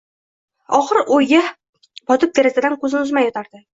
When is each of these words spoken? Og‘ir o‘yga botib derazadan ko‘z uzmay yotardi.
Og‘ir 0.77 0.99
o‘yga 1.17 1.41
botib 2.13 2.33
derazadan 2.41 2.79
ko‘z 2.85 2.97
uzmay 3.03 3.29
yotardi. 3.29 3.63